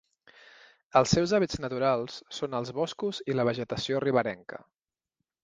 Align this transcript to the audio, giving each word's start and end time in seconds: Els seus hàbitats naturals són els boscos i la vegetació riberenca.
Els 1.01 1.11
seus 1.17 1.33
hàbitats 1.37 1.61
naturals 1.65 2.15
són 2.39 2.57
els 2.61 2.73
boscos 2.79 3.21
i 3.33 3.37
la 3.37 3.47
vegetació 3.51 4.01
riberenca. 4.07 4.65